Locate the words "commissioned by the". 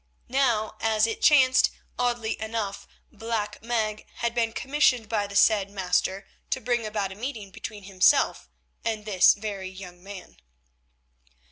4.51-5.35